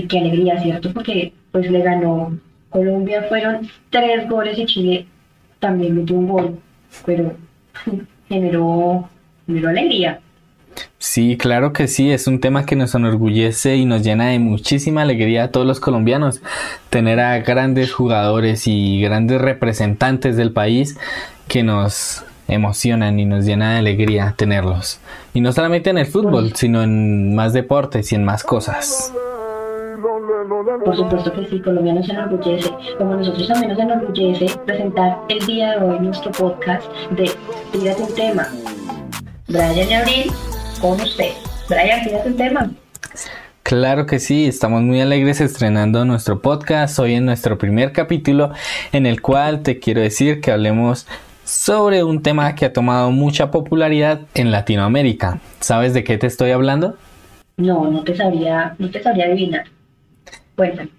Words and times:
y 0.00 0.06
qué 0.06 0.18
alegría, 0.18 0.60
¿cierto? 0.62 0.92
Porque 0.92 1.32
pues 1.52 1.70
le 1.70 1.80
ganó 1.82 2.38
Colombia, 2.70 3.24
fueron 3.28 3.68
tres 3.90 4.28
goles 4.28 4.58
y 4.58 4.66
Chile 4.66 5.06
también 5.58 5.96
metió 5.96 6.16
un 6.16 6.28
gol, 6.28 6.58
pero 7.04 7.34
generó, 8.28 9.08
generó 9.46 9.68
alegría. 9.68 10.20
Sí, 10.98 11.36
claro 11.36 11.72
que 11.72 11.88
sí, 11.88 12.10
es 12.10 12.26
un 12.26 12.40
tema 12.40 12.64
que 12.64 12.76
nos 12.76 12.94
enorgullece 12.94 13.76
y 13.76 13.84
nos 13.84 14.02
llena 14.02 14.28
de 14.28 14.38
muchísima 14.38 15.02
alegría 15.02 15.44
a 15.44 15.50
todos 15.50 15.66
los 15.66 15.80
colombianos 15.80 16.40
tener 16.90 17.20
a 17.20 17.38
grandes 17.40 17.92
jugadores 17.92 18.66
y 18.66 19.00
grandes 19.00 19.40
representantes 19.40 20.36
del 20.36 20.52
país 20.52 20.96
que 21.48 21.62
nos 21.62 22.24
emocionan 22.48 23.18
y 23.18 23.24
nos 23.24 23.44
llena 23.44 23.72
de 23.72 23.78
alegría 23.78 24.34
tenerlos. 24.36 25.00
Y 25.34 25.40
no 25.40 25.52
solamente 25.52 25.90
en 25.90 25.98
el 25.98 26.06
fútbol, 26.06 26.54
sino 26.54 26.82
en 26.82 27.34
más 27.34 27.52
deportes 27.52 28.12
y 28.12 28.14
en 28.14 28.24
más 28.24 28.42
cosas. 28.44 29.12
Por 30.40 30.96
supuesto 30.96 31.30
que 31.34 31.46
sí, 31.46 31.60
Colombia 31.60 31.92
nos 31.92 32.08
enorgullece, 32.08 32.70
como 32.96 33.14
nosotros 33.14 33.46
también 33.46 33.72
nos 33.72 33.78
enorgullece 33.78 34.46
presentar 34.64 35.18
el 35.28 35.44
día 35.44 35.72
de 35.72 35.84
hoy 35.84 35.98
nuestro 36.00 36.32
podcast 36.32 36.90
de 37.10 37.30
Tírate 37.72 38.02
un 38.02 38.14
tema. 38.14 38.48
Brian 39.48 39.90
y 39.90 39.92
Abril, 39.92 40.32
con 40.80 40.98
usted. 40.98 41.32
Brian, 41.68 42.02
tírate 42.04 42.28
un 42.30 42.36
tema. 42.38 42.70
Claro 43.62 44.06
que 44.06 44.18
sí, 44.18 44.46
estamos 44.46 44.80
muy 44.80 45.02
alegres 45.02 45.42
estrenando 45.42 46.06
nuestro 46.06 46.40
podcast 46.40 46.98
hoy 46.98 47.14
en 47.14 47.26
nuestro 47.26 47.58
primer 47.58 47.92
capítulo 47.92 48.52
en 48.92 49.04
el 49.04 49.20
cual 49.20 49.62
te 49.62 49.78
quiero 49.78 50.00
decir 50.00 50.40
que 50.40 50.52
hablemos 50.52 51.06
sobre 51.44 52.02
un 52.02 52.22
tema 52.22 52.54
que 52.54 52.64
ha 52.64 52.72
tomado 52.72 53.10
mucha 53.10 53.50
popularidad 53.50 54.22
en 54.32 54.52
Latinoamérica. 54.52 55.38
¿Sabes 55.60 55.92
de 55.92 56.02
qué 56.02 56.16
te 56.16 56.28
estoy 56.28 56.52
hablando? 56.52 56.96
No, 57.58 57.90
no 57.90 58.02
te 58.04 58.16
sabría, 58.16 58.74
no 58.78 58.90
te 58.90 59.02
sabría 59.02 59.26
adivinar. 59.26 59.64
Cuéntame. 60.60 60.90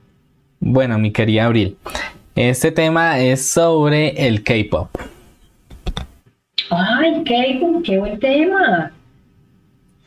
Bueno, 0.59 0.97
mi 0.97 1.11
querida 1.11 1.45
Abril, 1.45 1.77
este 2.33 2.71
tema 2.71 3.19
es 3.19 3.47
sobre 3.47 4.25
el 4.25 4.43
K-pop. 4.43 4.89
Ay, 6.71 7.23
K-pop, 7.23 7.83
qué 7.85 7.99
buen 7.99 8.19
tema. 8.19 8.91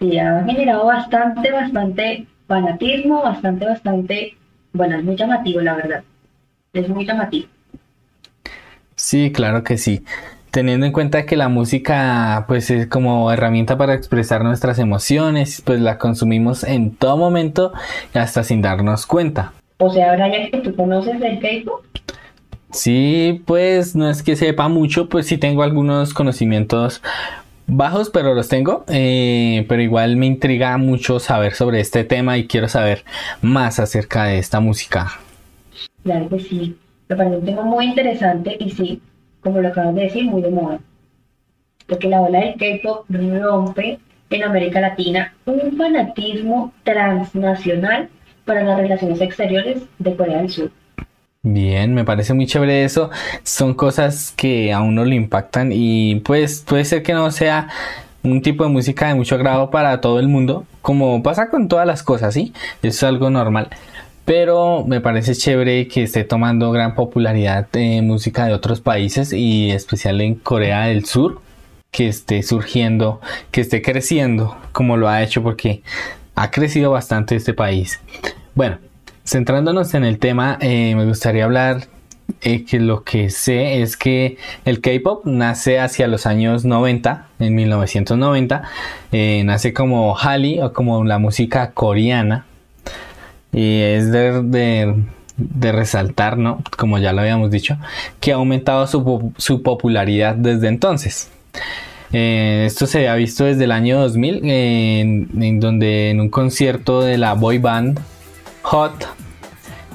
Sí, 0.00 0.18
ha 0.18 0.42
generado 0.44 0.86
bastante, 0.86 1.52
bastante 1.52 2.26
fanatismo, 2.48 3.22
bastante, 3.22 3.64
bastante, 3.64 4.36
bueno, 4.72 4.98
es 4.98 5.04
muy 5.04 5.14
llamativo, 5.14 5.60
la 5.60 5.76
verdad. 5.76 6.02
Es 6.72 6.88
muy 6.88 7.06
llamativo. 7.06 7.46
Sí, 8.96 9.30
claro 9.30 9.62
que 9.62 9.78
sí. 9.78 10.02
Teniendo 10.54 10.86
en 10.86 10.92
cuenta 10.92 11.26
que 11.26 11.36
la 11.36 11.48
música 11.48 12.44
pues 12.46 12.70
es 12.70 12.86
como 12.86 13.32
herramienta 13.32 13.76
para 13.76 13.92
expresar 13.92 14.44
nuestras 14.44 14.78
emociones, 14.78 15.60
pues 15.66 15.80
la 15.80 15.98
consumimos 15.98 16.62
en 16.62 16.94
todo 16.94 17.16
momento 17.16 17.72
hasta 18.12 18.44
sin 18.44 18.62
darnos 18.62 19.04
cuenta. 19.04 19.52
O 19.78 19.90
sea, 19.90 20.12
Brian, 20.12 20.52
que 20.52 20.58
tú 20.58 20.76
conoces 20.76 21.20
el 21.20 21.40
K-pop. 21.40 21.84
Sí, 22.70 23.42
pues 23.46 23.96
no 23.96 24.08
es 24.08 24.22
que 24.22 24.36
sepa 24.36 24.68
mucho, 24.68 25.08
pues 25.08 25.26
sí 25.26 25.38
tengo 25.38 25.64
algunos 25.64 26.14
conocimientos 26.14 27.02
bajos, 27.66 28.10
pero 28.10 28.32
los 28.32 28.46
tengo. 28.46 28.84
Eh, 28.86 29.66
pero 29.68 29.82
igual 29.82 30.16
me 30.16 30.26
intriga 30.26 30.78
mucho 30.78 31.18
saber 31.18 31.54
sobre 31.54 31.80
este 31.80 32.04
tema 32.04 32.38
y 32.38 32.46
quiero 32.46 32.68
saber 32.68 33.02
más 33.42 33.80
acerca 33.80 34.26
de 34.26 34.38
esta 34.38 34.60
música. 34.60 35.18
Claro 36.04 36.28
que 36.28 36.38
sí. 36.38 36.76
Me 37.08 37.16
parece 37.16 37.38
un 37.38 37.44
tema 37.44 37.62
muy 37.62 37.86
interesante 37.86 38.56
y 38.60 38.70
sí, 38.70 39.00
como 39.44 39.60
lo 39.60 39.68
acabas 39.68 39.94
de 39.94 40.02
decir, 40.02 40.24
muy 40.24 40.42
de 40.42 40.50
moda. 40.50 40.80
Porque 41.86 42.08
la 42.08 42.22
ola 42.22 42.40
del 42.40 42.54
K-pop 42.56 43.04
rompe 43.08 44.00
en 44.30 44.42
América 44.42 44.80
Latina 44.80 45.34
un 45.44 45.76
fanatismo 45.76 46.72
transnacional 46.82 48.08
para 48.44 48.64
las 48.64 48.78
relaciones 48.78 49.20
exteriores 49.20 49.82
de 49.98 50.16
Corea 50.16 50.38
del 50.38 50.50
Sur. 50.50 50.70
Bien, 51.42 51.92
me 51.92 52.04
parece 52.04 52.32
muy 52.32 52.46
chévere 52.46 52.84
eso. 52.84 53.10
Son 53.42 53.74
cosas 53.74 54.32
que 54.34 54.72
a 54.72 54.80
uno 54.80 55.04
le 55.04 55.14
impactan 55.14 55.70
y 55.72 56.16
pues 56.20 56.64
puede 56.66 56.86
ser 56.86 57.02
que 57.02 57.12
no 57.12 57.30
sea 57.30 57.68
un 58.22 58.40
tipo 58.40 58.64
de 58.64 58.70
música 58.70 59.08
de 59.08 59.14
mucho 59.14 59.34
agrado 59.34 59.70
para 59.70 60.00
todo 60.00 60.18
el 60.18 60.28
mundo, 60.28 60.64
como 60.80 61.22
pasa 61.22 61.50
con 61.50 61.68
todas 61.68 61.86
las 61.86 62.02
cosas, 62.02 62.32
¿sí? 62.32 62.54
Eso 62.82 62.88
es 62.88 63.02
algo 63.04 63.28
normal. 63.28 63.68
Pero 64.24 64.84
me 64.86 65.00
parece 65.00 65.34
chévere 65.34 65.86
que 65.86 66.04
esté 66.04 66.24
tomando 66.24 66.70
gran 66.72 66.94
popularidad 66.94 67.68
en 67.74 68.06
música 68.06 68.46
de 68.46 68.54
otros 68.54 68.80
países 68.80 69.32
y 69.32 69.70
especial 69.70 70.20
en 70.20 70.34
Corea 70.36 70.86
del 70.86 71.04
Sur, 71.04 71.42
que 71.90 72.08
esté 72.08 72.42
surgiendo, 72.42 73.20
que 73.50 73.60
esté 73.60 73.82
creciendo 73.82 74.56
como 74.72 74.96
lo 74.96 75.08
ha 75.08 75.22
hecho 75.22 75.42
porque 75.42 75.82
ha 76.34 76.50
crecido 76.50 76.90
bastante 76.90 77.36
este 77.36 77.52
país. 77.52 78.00
Bueno, 78.54 78.78
centrándonos 79.26 79.94
en 79.94 80.04
el 80.04 80.18
tema, 80.18 80.58
eh, 80.60 80.94
me 80.96 81.04
gustaría 81.04 81.44
hablar 81.44 81.88
eh, 82.40 82.64
que 82.64 82.80
lo 82.80 83.04
que 83.04 83.30
sé 83.30 83.82
es 83.82 83.96
que 83.96 84.38
el 84.64 84.80
K-pop 84.80 85.26
nace 85.26 85.78
hacia 85.78 86.08
los 86.08 86.26
años 86.26 86.64
90, 86.64 87.28
en 87.38 87.54
1990, 87.54 88.62
eh, 89.12 89.42
nace 89.44 89.72
como 89.72 90.14
Hallyu 90.14 90.64
o 90.64 90.72
como 90.72 91.04
la 91.04 91.18
música 91.18 91.72
coreana. 91.72 92.46
Y 93.54 93.80
es 93.80 94.10
de, 94.10 94.94
resaltar, 95.60 96.36
¿no? 96.36 96.62
Como 96.76 96.98
ya 96.98 97.12
lo 97.12 97.20
habíamos 97.20 97.50
dicho, 97.50 97.78
que 98.20 98.32
ha 98.32 98.36
aumentado 98.36 98.86
su, 98.86 99.62
popularidad 99.62 100.34
desde 100.34 100.68
entonces. 100.68 101.30
esto 102.12 102.86
se 102.86 103.08
ha 103.08 103.14
visto 103.14 103.44
desde 103.44 103.64
el 103.64 103.72
año 103.72 104.00
2000, 104.00 104.40
en 104.44 105.60
donde 105.60 106.10
en 106.10 106.20
un 106.20 106.28
concierto 106.28 107.00
de 107.00 107.16
la 107.16 107.34
boy 107.34 107.58
band 107.58 108.00
Hot 108.62 109.08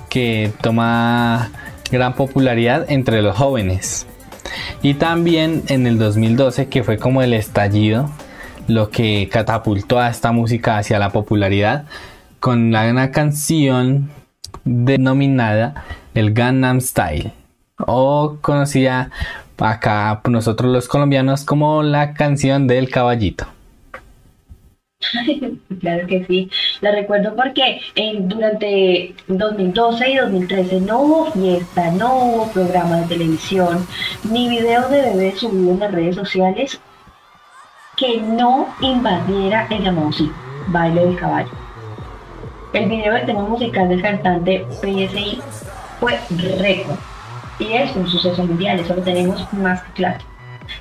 que 0.10 0.52
toma 0.62 1.52
gran 1.92 2.14
popularidad 2.14 2.86
entre 2.90 3.22
los 3.22 3.36
jóvenes. 3.36 4.06
Y 4.82 4.94
también 4.94 5.64
en 5.68 5.88
el 5.88 5.98
2012 5.98 6.68
que 6.68 6.84
fue 6.84 6.98
como 6.98 7.22
el 7.22 7.34
estallido, 7.34 8.10
lo 8.68 8.90
que 8.90 9.28
catapultó 9.32 10.00
a 10.00 10.10
esta 10.10 10.32
música 10.32 10.78
hacia 10.78 11.00
la 11.00 11.10
popularidad 11.10 11.86
con 12.40 12.74
una 12.74 13.12
canción 13.12 14.10
denominada 14.64 15.86
el 16.14 16.34
Gangnam 16.34 16.82
Style 16.82 17.32
o 17.78 18.38
conocida 18.42 19.10
acá 19.58 20.22
por 20.24 20.32
nosotros 20.32 20.72
los 20.72 20.88
colombianos 20.88 21.44
como 21.44 21.84
la 21.84 22.14
canción 22.14 22.68
del 22.68 22.90
caballito. 22.90 23.46
claro 25.80 26.08
que 26.08 26.26
sí, 26.26 26.50
la 26.82 26.92
recuerdo 26.92 27.34
porque 27.36 27.80
en, 27.96 28.28
durante 28.28 29.16
2012 29.28 30.10
y 30.10 30.16
2013 30.18 30.82
no 30.82 31.02
hubo 31.02 31.32
fiesta, 31.32 31.92
no 31.92 32.16
hubo 32.16 32.52
programa 32.52 32.98
de 32.98 33.08
televisión, 33.08 33.88
ni 34.30 34.50
video 34.50 34.90
de 34.90 35.02
bebés 35.02 35.40
subido 35.40 35.72
en 35.72 35.80
las 35.80 35.92
redes 35.92 36.16
sociales 36.16 36.80
que 37.96 38.22
no 38.22 38.68
invadiera 38.82 39.68
el 39.70 39.84
llamado 39.84 40.12
baile 40.68 41.06
del 41.06 41.16
caballo. 41.16 41.69
El 42.72 42.88
video 42.88 43.14
del 43.14 43.26
tema 43.26 43.42
musical 43.42 43.90
del 43.90 44.02
cantante 44.02 44.64
PSI 44.80 45.40
fue 46.00 46.20
récord 46.60 47.00
y 47.58 47.74
es 47.74 47.96
un 47.96 48.08
suceso 48.08 48.46
mundial, 48.46 48.80
eso 48.80 48.96
lo 48.96 49.02
tenemos 49.02 49.52
más 49.54 49.82
que 49.82 49.92
claro. 49.94 50.24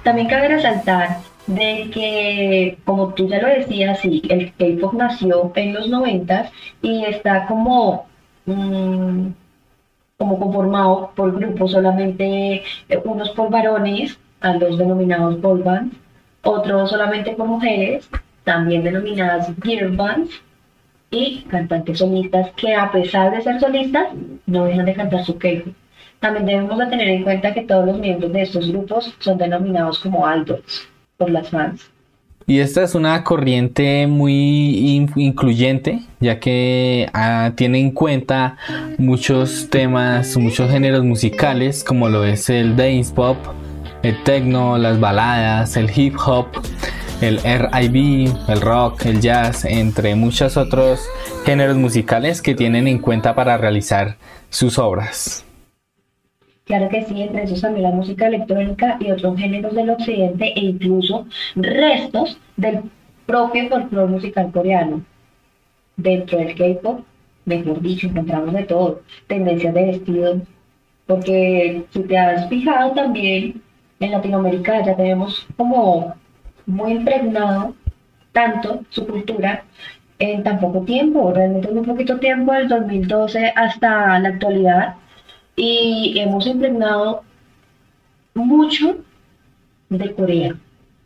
También 0.03 0.29
cabe 0.29 0.49
resaltar 0.49 1.21
de 1.47 1.89
que, 1.91 2.79
como 2.85 3.15
tú 3.15 3.27
ya 3.27 3.41
lo 3.41 3.49
decías, 3.49 4.01
sí, 4.01 4.21
el 4.29 4.53
K-pop 4.53 4.93
nació 4.93 5.51
en 5.55 5.73
los 5.73 5.89
90 5.89 6.51
y 6.83 7.07
está 7.07 7.47
como, 7.47 8.07
mm, 8.45 9.29
como 10.19 10.39
conformado 10.39 11.13
por 11.17 11.35
grupos 11.35 11.73
solamente, 11.73 12.65
eh, 12.91 13.01
unos 13.03 13.31
por 13.31 13.51
varones, 13.51 14.19
a 14.43 14.53
los 14.53 14.77
denominados 14.77 15.41
boy 15.41 15.63
bands, 15.63 15.97
otros 16.43 16.91
solamente 16.91 17.33
por 17.33 17.47
mujeres, 17.47 18.09
también 18.45 18.85
denominadas 18.85 19.51
girl 19.63 19.97
bands, 19.97 20.31
y 21.11 21.43
cantantes 21.43 21.99
solistas 21.99 22.51
que 22.57 22.75
a 22.75 22.91
pesar 22.93 23.35
de 23.35 23.43
ser 23.43 23.61
solistas, 23.61 24.09
no 24.47 24.65
dejan 24.65 24.87
de 24.87 24.95
cantar 24.95 25.25
su 25.25 25.39
K-pop. 25.39 25.75
También 26.21 26.47
debemos 26.47 26.79
de 26.79 26.87
tener 26.87 27.09
en 27.09 27.23
cuenta 27.23 27.55
que 27.55 27.63
todos 27.63 27.87
los 27.87 27.99
miembros 27.99 28.33
de 28.33 28.43
estos 28.43 28.69
grupos 28.69 29.15
son 29.21 29.39
denominados 29.39 30.01
como 30.01 30.27
idols 30.31 30.89
por 31.17 31.31
las 31.31 31.49
fans. 31.49 31.91
Y 32.47 32.61
esta 32.61 32.83
es 32.83 32.95
una 32.95 33.23
corriente 33.25 34.07
muy 34.07 35.07
incluyente, 35.17 36.01
ya 36.19 36.41
que 36.41 37.07
ah, 37.13 37.53
tiene 37.55 37.79
en 37.79 37.91
cuenta 37.91 38.57
muchos 38.97 39.69
temas, 39.69 40.35
muchos 40.39 40.71
géneros 40.71 41.05
musicales, 41.05 41.85
como 41.85 42.09
lo 42.09 42.25
es 42.25 42.49
el 42.49 42.75
dance 42.75 43.13
pop, 43.13 43.37
el 44.03 44.17
techno, 44.25 44.79
las 44.79 44.99
baladas, 44.99 45.77
el 45.77 45.91
hip 45.95 46.15
hop, 46.25 46.47
el 47.21 47.39
R&B, 47.45 48.33
el 48.49 48.61
rock, 48.61 49.07
el 49.07 49.21
jazz, 49.21 49.65
entre 49.65 50.15
muchos 50.15 50.57
otros 50.57 51.07
géneros 51.45 51.77
musicales 51.77 52.43
que 52.43 52.55
tienen 52.55 52.87
en 52.87 52.99
cuenta 52.99 53.35
para 53.35 53.57
realizar 53.57 54.17
sus 54.51 54.79
obras. 54.79 55.45
Claro 56.65 56.89
que 56.89 57.05
sí, 57.05 57.23
entre 57.23 57.45
esos 57.45 57.61
también 57.61 57.85
la 57.85 57.93
música 57.93 58.27
electrónica 58.27 58.99
y 59.01 59.11
otros 59.11 59.39
géneros 59.39 59.75
del 59.75 59.91
occidente 59.91 60.53
e 60.55 60.61
incluso 60.61 61.27
restos 61.57 62.39
del 62.57 62.83
propio 63.27 63.69
folclore 63.69 64.13
musical 64.13 64.51
coreano. 64.53 65.03
Dentro 65.97 66.39
del 66.39 66.55
K-pop 66.55 67.01
mejor 67.49 67.81
dicho, 67.81 68.07
encontramos 68.07 68.55
de 68.55 68.65
todo, 68.65 69.01
tendencias 69.27 69.75
de 69.75 69.87
vestido, 69.87 70.41
porque 71.07 71.85
si 71.91 72.03
te 72.03 72.19
has 72.19 72.49
fijado 72.49 72.93
también, 72.93 73.63
en 73.99 74.13
Latinoamérica 74.13 74.85
ya 74.85 74.95
tenemos 74.95 75.47
como 75.57 76.15
muy 76.69 76.93
impregnado 76.93 77.75
tanto 78.33 78.85
su 78.91 79.07
cultura 79.07 79.65
en 80.19 80.43
tan 80.43 80.61
poco 80.61 80.83
tiempo, 80.83 81.33
realmente 81.33 81.73
muy 81.73 81.85
poquito 81.85 82.19
tiempo, 82.19 82.53
del 82.53 82.69
2012 82.69 83.53
hasta 83.57 84.19
la 84.19 84.29
actualidad, 84.29 84.95
y 85.57 86.15
hemos 86.19 86.47
impregnado 86.47 87.23
mucho 88.35 88.99
de 89.89 90.15
Corea, 90.15 90.55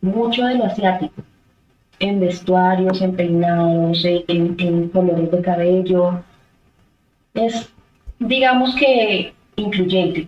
mucho 0.01 0.45
de 0.45 0.55
lo 0.55 0.65
asiático, 0.65 1.23
en 1.99 2.19
vestuarios, 2.19 3.01
en 3.01 3.15
peinados, 3.15 4.03
en, 4.05 4.89
colores 4.89 5.31
de 5.31 5.41
cabello. 5.41 6.23
Es, 7.33 7.71
digamos 8.19 8.75
que, 8.75 9.33
incluyente. 9.55 10.27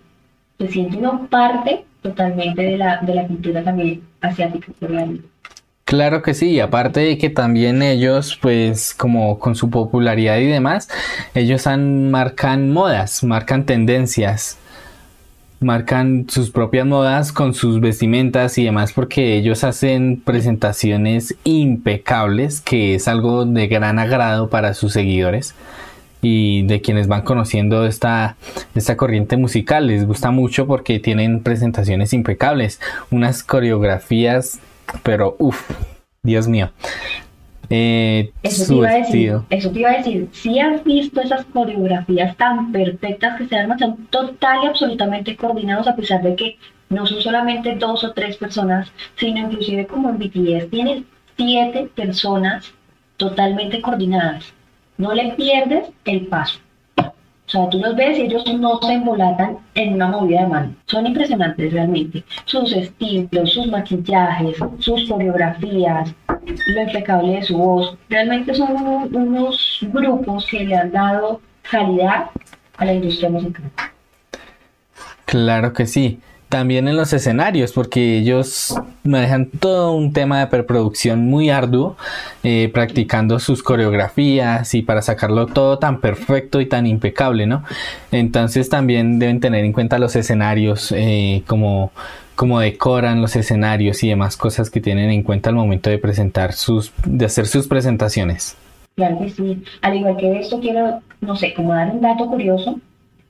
Se 0.58 0.68
siente 0.68 0.96
una 0.96 1.26
parte 1.28 1.84
totalmente 2.06 2.62
de 2.62 2.76
la, 2.76 2.98
de 3.02 3.14
la 3.14 3.26
cultura 3.26 3.62
también 3.62 4.02
asiática. 4.20 4.72
Claro 5.84 6.22
que 6.22 6.34
sí, 6.34 6.58
aparte 6.58 7.00
de 7.00 7.18
que 7.18 7.30
también 7.30 7.82
ellos, 7.82 8.38
pues 8.40 8.92
como 8.94 9.38
con 9.38 9.54
su 9.54 9.70
popularidad 9.70 10.38
y 10.38 10.46
demás, 10.46 10.88
ellos 11.34 11.66
han, 11.66 12.10
marcan 12.10 12.72
modas, 12.72 13.22
marcan 13.22 13.66
tendencias, 13.66 14.58
marcan 15.60 16.26
sus 16.28 16.50
propias 16.50 16.86
modas 16.86 17.32
con 17.32 17.54
sus 17.54 17.80
vestimentas 17.80 18.58
y 18.58 18.64
demás 18.64 18.92
porque 18.92 19.36
ellos 19.36 19.62
hacen 19.62 20.20
presentaciones 20.20 21.36
impecables, 21.44 22.60
que 22.60 22.96
es 22.96 23.06
algo 23.06 23.44
de 23.44 23.68
gran 23.68 23.98
agrado 23.98 24.50
para 24.50 24.74
sus 24.74 24.92
seguidores 24.92 25.54
y 26.22 26.62
de 26.64 26.80
quienes 26.80 27.08
van 27.08 27.22
conociendo 27.22 27.86
esta, 27.86 28.36
esta 28.74 28.96
corriente 28.96 29.36
musical. 29.36 29.86
Les 29.86 30.06
gusta 30.06 30.30
mucho 30.30 30.66
porque 30.66 30.98
tienen 30.98 31.42
presentaciones 31.42 32.12
impecables, 32.12 32.80
unas 33.10 33.42
coreografías 33.42 34.60
pero 35.02 35.36
uff, 35.38 35.70
Dios 36.22 36.48
mío. 36.48 36.70
Eh, 37.68 38.30
eso, 38.44 38.66
te 38.66 38.74
iba 38.74 38.88
a 38.88 38.94
decir, 38.94 39.38
eso 39.50 39.70
te 39.72 39.80
iba 39.80 39.90
a 39.90 39.96
decir, 39.96 40.28
si 40.30 40.60
has 40.60 40.84
visto 40.84 41.20
esas 41.20 41.44
coreografías 41.46 42.36
tan 42.36 42.70
perfectas 42.70 43.38
que 43.38 43.48
se 43.48 43.56
arman, 43.56 43.78
son 43.78 44.06
total 44.06 44.60
y 44.62 44.66
absolutamente 44.68 45.36
coordinados 45.36 45.88
a 45.88 45.96
pesar 45.96 46.22
de 46.22 46.36
que 46.36 46.58
no 46.90 47.06
son 47.06 47.20
solamente 47.20 47.74
dos 47.74 48.04
o 48.04 48.12
tres 48.12 48.36
personas, 48.36 48.92
sino 49.16 49.40
inclusive 49.40 49.88
como 49.88 50.10
en 50.10 50.18
BTS 50.18 50.70
tienen 50.70 51.06
siete 51.36 51.90
personas 51.92 52.72
totalmente 53.16 53.80
coordinadas. 53.82 54.52
No 54.98 55.12
le 55.12 55.32
pierdes 55.32 55.90
el 56.04 56.26
paso. 56.26 56.60
O 56.98 57.48
sea, 57.48 57.68
tú 57.68 57.78
los 57.78 57.94
ves 57.94 58.18
y 58.18 58.22
ellos 58.22 58.44
no 58.58 58.80
se 58.82 58.92
embolatan 58.92 59.58
en 59.74 59.94
una 59.94 60.08
movida 60.08 60.42
de 60.42 60.48
mano. 60.48 60.74
Son 60.86 61.06
impresionantes 61.06 61.72
realmente. 61.72 62.24
Sus 62.44 62.72
estilos, 62.72 63.52
sus 63.52 63.68
maquillajes, 63.68 64.56
sus 64.80 65.08
coreografías, 65.08 66.12
lo 66.28 66.82
impecable 66.82 67.34
de 67.34 67.42
su 67.42 67.56
voz. 67.56 67.96
Realmente 68.08 68.52
son 68.52 68.74
unos 69.12 69.78
grupos 69.92 70.46
que 70.50 70.64
le 70.64 70.74
han 70.74 70.90
dado 70.90 71.40
calidad 71.70 72.30
a 72.78 72.84
la 72.84 72.94
industria 72.94 73.30
musical. 73.30 73.70
Claro 75.24 75.72
que 75.72 75.86
sí 75.86 76.20
también 76.56 76.88
en 76.88 76.96
los 76.96 77.12
escenarios, 77.12 77.72
porque 77.72 78.16
ellos 78.16 78.74
manejan 79.04 79.50
todo 79.50 79.92
un 79.92 80.14
tema 80.14 80.40
de 80.40 80.46
preproducción 80.46 81.28
muy 81.28 81.50
arduo, 81.50 81.98
eh, 82.44 82.70
practicando 82.72 83.38
sus 83.40 83.62
coreografías 83.62 84.72
y 84.74 84.80
para 84.80 85.02
sacarlo 85.02 85.44
todo 85.44 85.78
tan 85.78 86.00
perfecto 86.00 86.62
y 86.62 86.66
tan 86.66 86.86
impecable, 86.86 87.46
¿no? 87.46 87.62
Entonces 88.10 88.70
también 88.70 89.18
deben 89.18 89.38
tener 89.40 89.66
en 89.66 89.74
cuenta 89.74 89.98
los 89.98 90.16
escenarios, 90.16 90.94
eh, 90.96 91.42
como, 91.46 91.92
como 92.36 92.58
decoran 92.58 93.20
los 93.20 93.36
escenarios 93.36 94.02
y 94.02 94.08
demás 94.08 94.38
cosas 94.38 94.70
que 94.70 94.80
tienen 94.80 95.10
en 95.10 95.22
cuenta 95.22 95.50
al 95.50 95.56
momento 95.56 95.90
de 95.90 95.98
presentar 95.98 96.54
sus, 96.54 96.90
de 97.04 97.26
hacer 97.26 97.46
sus 97.46 97.68
presentaciones. 97.68 98.56
Claro 98.94 99.18
que 99.18 99.28
sí. 99.28 99.62
Al 99.82 99.94
igual 99.94 100.16
que 100.16 100.38
esto, 100.38 100.58
quiero, 100.58 101.02
no 101.20 101.36
sé, 101.36 101.52
como 101.52 101.74
dar 101.74 101.90
un 101.90 102.00
dato 102.00 102.26
curioso 102.28 102.80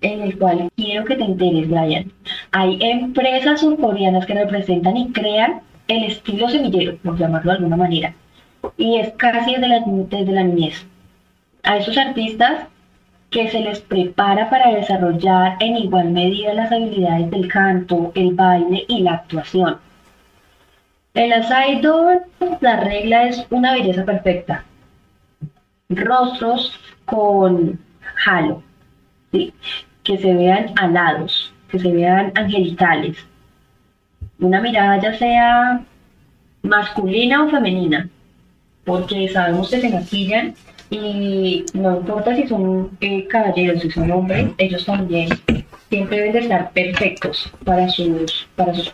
en 0.01 0.21
el 0.23 0.39
cual 0.39 0.69
quiero 0.77 1.05
que 1.05 1.17
te 1.17 1.25
enteres, 1.25 1.69
Brian. 1.69 2.13
Hay 2.53 2.79
empresas 2.81 3.61
surcoreanas 3.61 4.27
que 4.27 4.35
representan 4.35 4.97
y 4.97 5.13
crean 5.13 5.61
el 5.89 6.05
estilo 6.05 6.49
semillero, 6.49 6.97
por 6.99 7.19
llamarlo 7.19 7.53
de 7.53 7.59
alguna 7.59 7.77
manera, 7.77 8.15
y 8.77 8.99
es 8.99 9.13
casi 9.15 9.53
desde 9.53 9.69
la, 9.69 9.83
desde 9.87 10.33
la 10.33 10.45
niñez. 10.45 10.87
A 11.63 11.77
esos 11.77 11.97
artistas 11.97 12.67
que 13.31 13.49
se 13.51 13.61
les 13.61 13.81
prepara 13.81 14.49
para 14.51 14.71
desarrollar 14.71 15.57
en 15.61 15.77
igual 15.77 16.11
medida 16.11 16.55
las 16.55 16.73
habilidades 16.73 17.31
del 17.31 17.49
canto, 17.49 18.13
el 18.15 18.35
baile 18.35 18.85
y 18.89 19.03
la 19.03 19.15
actuación. 19.15 19.79
En 21.15 21.31
las 21.31 21.51
idols 21.51 22.23
la 22.61 22.81
regla 22.81 23.25
es 23.25 23.47
una 23.51 23.73
belleza 23.73 24.05
perfecta. 24.05 24.65
Rostros 25.89 26.79
con 27.05 27.81
halo, 28.27 28.63
que 30.05 30.19
se 30.19 30.35
vean 30.35 30.73
alados, 30.77 31.53
que 31.69 31.79
se 31.79 31.91
vean 31.91 32.33
angelicales. 32.35 33.17
Una 34.39 34.61
mirada 34.61 35.01
ya 35.01 35.19
sea 35.19 35.83
masculina 36.63 37.45
o 37.45 37.51
femenina, 37.51 38.09
porque 38.85 39.29
sabemos 39.29 39.71
que 39.71 39.81
se 39.81 39.89
maquillan 39.91 40.55
y 40.91 41.65
no 41.75 41.97
importa 41.97 42.37
si 42.37 42.47
son 42.47 42.97
eh, 43.01 43.27
caballeros, 43.27 43.83
si 43.83 43.91
son 43.91 44.11
hombres, 44.11 44.51
ellos 44.59 44.85
también 44.85 45.29
siempre 45.89 46.19
deben 46.19 46.33
de 46.33 46.39
estar 46.41 46.71
perfectos 46.71 47.53
para 47.65 47.89
sus, 47.89 48.47
para 48.55 48.75
sus. 48.75 48.91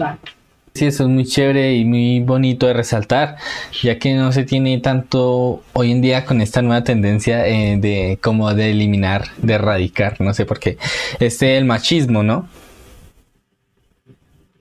Sí, 0.74 0.86
eso 0.86 1.02
es 1.02 1.08
muy 1.10 1.26
chévere 1.26 1.74
y 1.76 1.84
muy 1.84 2.20
bonito 2.20 2.66
de 2.66 2.72
resaltar, 2.72 3.36
ya 3.82 3.98
que 3.98 4.14
no 4.14 4.32
se 4.32 4.44
tiene 4.44 4.78
tanto 4.78 5.62
hoy 5.74 5.92
en 5.92 6.00
día 6.00 6.24
con 6.24 6.40
esta 6.40 6.62
nueva 6.62 6.82
tendencia 6.82 7.46
eh, 7.46 7.76
de 7.78 8.19
como 8.22 8.54
de 8.54 8.70
eliminar, 8.70 9.24
de 9.36 9.52
erradicar, 9.54 10.19
no 10.22 10.32
sé 10.32 10.46
por 10.46 10.58
qué, 10.58 10.78
este 11.20 11.58
el 11.58 11.66
machismo, 11.66 12.22
¿no? 12.22 12.48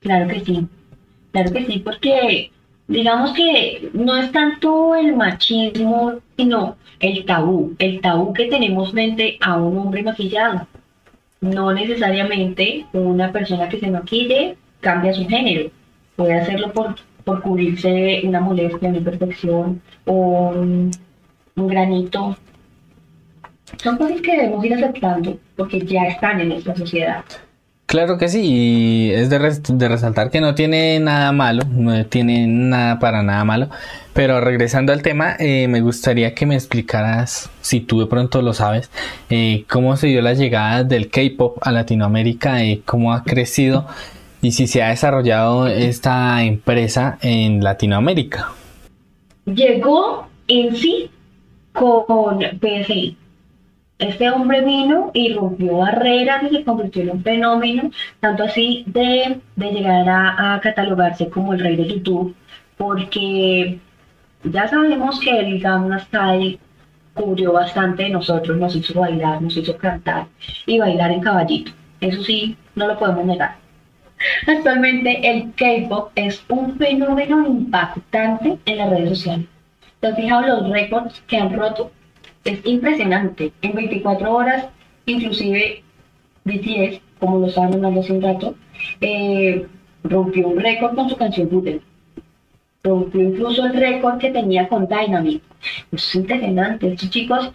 Claro 0.01 0.27
que 0.27 0.41
sí, 0.41 0.67
claro 1.31 1.53
que 1.53 1.65
sí, 1.65 1.79
porque 1.79 2.51
digamos 2.89 3.31
que 3.33 3.89
no 3.93 4.17
es 4.17 4.33
tanto 4.33 4.95
el 4.95 5.15
machismo, 5.15 6.15
sino 6.35 6.75
el 6.99 7.23
tabú, 7.23 7.73
el 7.79 8.01
tabú 8.01 8.33
que 8.33 8.47
tenemos 8.47 8.91
frente 8.91 9.37
a 9.39 9.55
un 9.55 9.77
hombre 9.77 10.03
maquillado. 10.03 10.67
No 11.39 11.74
necesariamente 11.74 12.86
una 12.91 13.31
persona 13.31 13.69
que 13.69 13.79
se 13.79 13.89
maquille 13.89 14.57
cambia 14.81 15.13
su 15.13 15.25
género 15.25 15.71
puede 16.15 16.39
hacerlo 16.39 16.72
por, 16.74 16.96
por 17.24 17.41
cubrirse 17.41 18.22
una 18.24 18.39
molestia, 18.39 18.89
una 18.89 18.98
imperfección 18.98 19.82
o 20.06 20.51
un, 20.56 20.91
granito. 21.56 22.36
Son 23.77 23.98
cosas 23.98 24.20
que 24.22 24.36
debemos 24.36 24.65
ir 24.65 24.74
aceptando 24.74 25.38
porque 25.56 25.80
ya 25.82 26.03
están 26.03 26.41
en 26.41 26.50
nuestra 26.50 26.75
sociedad. 26.75 27.24
Claro 27.86 28.18
que 28.18 28.30
sí, 28.30 28.41
y 28.41 29.12
es 29.12 29.30
de, 29.30 29.38
de, 29.39 29.88
resaltar 29.89 30.32
que 30.32 30.39
no 30.39 30.56
tiene 30.56 30.98
nada 31.01 31.34
malo, 31.34 31.63
no 31.70 32.06
tiene 32.06 32.48
nada 32.48 33.00
para 33.00 33.22
nada 33.22 33.44
malo. 33.44 33.70
Pero 34.13 34.39
regresando 34.39 34.94
al 34.94 35.01
tema, 35.01 35.36
eh, 35.39 35.68
me 35.68 35.82
gustaría 35.82 36.34
que 36.34 36.46
me 36.46 36.56
explicaras, 36.56 37.50
si 37.60 37.82
tú 37.82 38.00
de 38.00 38.06
pronto 38.06 38.41
lo 38.41 38.53
sabes, 38.53 38.89
eh, 39.30 39.65
cómo 39.70 39.98
se 39.98 40.08
dio 40.08 40.22
la 40.22 40.34
llegada 40.34 40.86
del 40.86 41.10
K-pop 41.10 41.58
a 41.62 41.72
Latinoamérica 41.72 42.63
y 42.63 42.77
cómo 42.77 43.13
ha 43.13 43.24
crecido 43.24 43.86
y 44.41 44.51
si 44.51 44.67
se 44.67 44.81
ha 44.81 44.89
desarrollado 44.89 45.67
esta 45.67 46.43
empresa 46.43 47.17
en 47.21 47.63
Latinoamérica. 47.63 48.51
Llegó 49.45 50.27
en 50.48 50.75
sí 50.75 51.10
con 51.74 52.39
PSI. 52.39 53.17
Este 54.00 54.31
hombre 54.31 54.62
vino 54.62 55.12
y 55.13 55.33
rompió 55.33 55.77
barreras 55.77 56.43
y 56.43 56.55
se 56.55 56.63
convirtió 56.63 57.03
en 57.03 57.12
un 57.12 57.24
fenómeno, 57.24 57.91
tanto 58.19 58.43
así 58.43 58.83
de, 58.88 59.39
llegar 59.55 60.10
a, 60.10 60.60
catalogarse 60.62 61.29
como 61.29 61.53
el 61.53 61.60
rey 61.60 61.75
de 61.75 61.88
YouTube, 61.88 62.36
porque 62.77 63.79
ya 64.43 64.67
sabemos 64.67 65.19
que 65.19 65.39
el 65.39 65.60
Gamma 65.60 66.00
Style 66.00 66.60
cubrió 67.13 67.53
bastante 67.53 68.03
de 68.03 68.10
nosotros, 68.10 68.57
nos 68.57 68.75
hizo 68.75 69.00
bailar, 69.00 69.39
nos 69.39 69.55
hizo 69.55 69.77
cantar 69.77 70.25
y 70.65 70.79
bailar 70.79 71.12
en 71.12 71.21
caballito. 71.21 71.71
Eso 72.00 72.24
sí, 72.24 72.57
no 72.74 72.88
lo 72.88 72.98
podemos 72.98 73.25
negar. 73.25 73.57
Actualmente 74.47 75.19
el 75.29 75.53
K-pop 75.53 76.11
es 76.15 76.43
un 76.49 76.77
fenómeno 76.77 77.45
impactante 77.45 78.57
en 78.65 78.77
las 78.77 78.89
redes 78.89 79.09
sociales. 79.09 79.45
¿Te 79.99 80.07
has 80.07 80.15
fijado 80.15 80.41
los 80.47 80.69
récords 80.69 81.21
que 81.27 81.37
han 81.37 81.53
roto? 81.53 81.91
Es 82.43 82.59
impresionante. 82.65 83.51
En 83.61 83.73
24 83.73 84.33
horas, 84.33 84.65
inclusive 85.05 85.83
BTS, 86.43 87.01
como 87.19 87.39
lo 87.39 87.47
estaban 87.47 87.73
hablando 87.73 88.01
hace 88.01 88.13
un 88.13 88.21
rato, 88.21 88.55
eh, 88.99 89.67
rompió 90.03 90.47
un 90.47 90.59
récord 90.59 90.95
con 90.95 91.09
su 91.09 91.15
canción 91.15 91.49
Booten. 91.49 91.81
Rompió 92.83 93.21
incluso 93.21 93.65
el 93.65 93.73
récord 93.73 94.17
que 94.17 94.31
tenía 94.31 94.67
con 94.67 94.87
Dynamite. 94.87 95.43
Es 95.91 96.15
impresionante. 96.15 96.93
Estos 96.93 97.11
chicos 97.11 97.51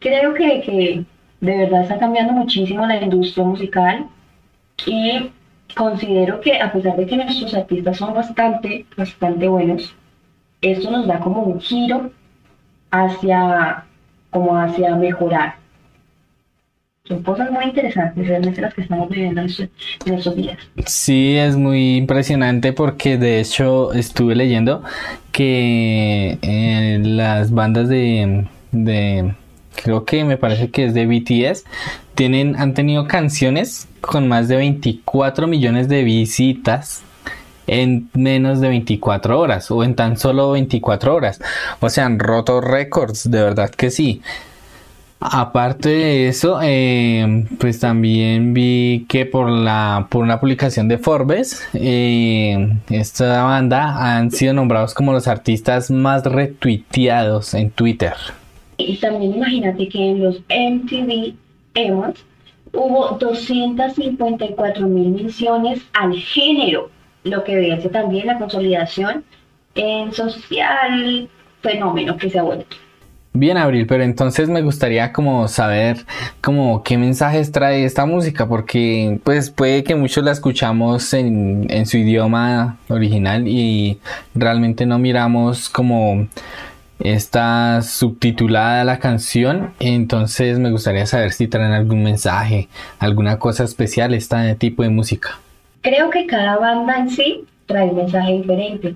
Creo 0.00 0.34
que, 0.34 0.60
que 0.60 1.04
de 1.40 1.56
verdad 1.58 1.82
está 1.82 1.98
cambiando 1.98 2.34
muchísimo 2.34 2.86
la 2.86 3.02
industria 3.02 3.44
musical 3.44 4.06
y 4.86 5.30
considero 5.74 6.40
que 6.40 6.60
a 6.60 6.72
pesar 6.72 6.96
de 6.96 7.06
que 7.06 7.16
nuestros 7.16 7.54
artistas 7.54 7.96
son 7.96 8.14
bastante, 8.14 8.86
bastante 8.96 9.48
buenos, 9.48 9.94
esto 10.60 10.90
nos 10.90 11.06
da 11.06 11.18
como 11.18 11.42
un 11.42 11.60
giro 11.60 12.10
hacia, 12.90 13.84
como 14.30 14.56
hacia 14.56 14.94
mejorar. 14.96 15.56
Son 17.04 17.20
cosas 17.24 17.50
muy 17.50 17.64
interesantes 17.64 18.28
realmente 18.28 18.60
las 18.60 18.74
que 18.74 18.82
estamos 18.82 19.08
viviendo 19.08 19.40
en 19.40 19.48
estos, 19.48 20.36
días. 20.36 20.58
Sí, 20.86 21.36
es 21.36 21.56
muy 21.56 21.96
impresionante 21.96 22.72
porque 22.72 23.18
de 23.18 23.40
hecho 23.40 23.92
estuve 23.92 24.36
leyendo 24.36 24.84
que 25.32 26.38
eh, 26.42 27.00
las 27.02 27.50
bandas 27.50 27.88
de, 27.88 28.46
de, 28.70 29.34
creo 29.74 30.04
que 30.04 30.22
me 30.24 30.36
parece 30.36 30.70
que 30.70 30.84
es 30.84 30.94
de 30.94 31.06
BTS, 31.06 31.64
tienen, 32.14 32.56
han 32.56 32.74
tenido 32.74 33.06
canciones 33.06 33.88
con 34.00 34.28
más 34.28 34.48
de 34.48 34.56
24 34.56 35.46
millones 35.46 35.88
de 35.88 36.02
visitas 36.04 37.02
en 37.66 38.10
menos 38.14 38.60
de 38.60 38.68
24 38.68 39.38
horas 39.38 39.70
o 39.70 39.84
en 39.84 39.94
tan 39.94 40.16
solo 40.16 40.52
24 40.52 41.14
horas. 41.14 41.40
O 41.80 41.88
sea, 41.88 42.06
han 42.06 42.18
roto 42.18 42.60
récords, 42.60 43.30
de 43.30 43.42
verdad 43.42 43.70
que 43.70 43.90
sí. 43.90 44.20
Aparte 45.24 45.88
de 45.88 46.28
eso, 46.28 46.58
eh, 46.62 47.46
pues 47.60 47.78
también 47.78 48.52
vi 48.54 49.06
que 49.08 49.24
por 49.24 49.48
la 49.48 50.08
por 50.10 50.24
una 50.24 50.40
publicación 50.40 50.88
de 50.88 50.98
Forbes, 50.98 51.62
eh, 51.74 52.76
esta 52.90 53.44
banda 53.44 54.16
han 54.16 54.32
sido 54.32 54.52
nombrados 54.52 54.94
como 54.94 55.12
los 55.12 55.28
artistas 55.28 55.92
más 55.92 56.24
retuiteados 56.24 57.54
en 57.54 57.70
Twitter. 57.70 58.14
Y 58.78 58.96
también 58.96 59.36
imagínate 59.36 59.88
que 59.88 60.10
en 60.10 60.24
los 60.24 60.40
MTV 60.48 61.34
Awards 61.74 62.24
hubo 62.72 63.16
254 63.18 64.86
mil 64.86 65.10
menciones 65.10 65.82
al 65.92 66.14
género 66.14 66.90
lo 67.24 67.44
que 67.44 67.52
evidencia 67.52 67.90
también 67.90 68.26
la 68.26 68.38
consolidación 68.38 69.24
en 69.74 70.12
social 70.12 71.28
fenómeno 71.60 72.16
que 72.16 72.30
se 72.30 72.38
ha 72.38 72.42
vuelto. 72.42 72.76
Bien, 73.34 73.56
Abril, 73.56 73.86
pero 73.86 74.04
entonces 74.04 74.50
me 74.50 74.60
gustaría 74.60 75.10
como 75.10 75.48
saber 75.48 76.04
como 76.42 76.82
qué 76.82 76.98
mensajes 76.98 77.50
trae 77.50 77.84
esta 77.86 78.04
música, 78.04 78.46
porque 78.46 79.20
pues 79.24 79.50
puede 79.50 79.84
que 79.84 79.94
muchos 79.94 80.22
la 80.22 80.32
escuchamos 80.32 81.14
en, 81.14 81.66
en 81.70 81.86
su 81.86 81.96
idioma 81.96 82.76
original 82.88 83.48
y 83.48 83.98
realmente 84.34 84.84
no 84.84 84.98
miramos 84.98 85.70
como 85.70 86.26
está 87.02 87.82
subtitulada 87.82 88.84
la 88.84 88.98
canción, 88.98 89.72
entonces 89.80 90.58
me 90.58 90.70
gustaría 90.70 91.06
saber 91.06 91.32
si 91.32 91.48
traen 91.48 91.72
algún 91.72 92.02
mensaje, 92.02 92.68
alguna 92.98 93.38
cosa 93.38 93.64
especial 93.64 94.14
este 94.14 94.54
tipo 94.54 94.82
de 94.82 94.88
música. 94.88 95.40
Creo 95.80 96.10
que 96.10 96.26
cada 96.26 96.58
banda 96.58 96.98
en 96.98 97.10
sí 97.10 97.44
trae 97.66 97.88
un 97.88 97.96
mensaje 97.96 98.32
diferente, 98.34 98.94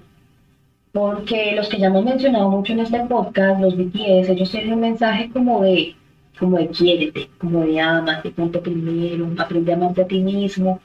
porque 0.92 1.52
los 1.56 1.68
que 1.68 1.78
ya 1.78 1.88
hemos 1.88 2.04
mencionado 2.04 2.48
mucho 2.48 2.72
en 2.72 2.80
este 2.80 3.00
podcast, 3.00 3.60
los 3.60 3.76
BTS, 3.76 4.28
ellos 4.30 4.50
tienen 4.50 4.74
un 4.74 4.80
mensaje 4.80 5.28
como 5.32 5.62
de, 5.62 5.94
como 6.38 6.58
de 6.58 6.68
quiérete, 6.68 7.28
como 7.38 7.66
de 7.66 7.80
amate, 7.80 8.30
ponte 8.30 8.60
primero, 8.60 9.28
aprende 9.36 9.72
a 9.72 9.76
amarte 9.76 10.02
a 10.02 10.06
ti 10.06 10.20
mismo, 10.20 10.80